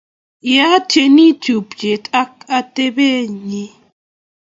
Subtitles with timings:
[0.51, 3.71] Ye atinye teputyet ake atebenin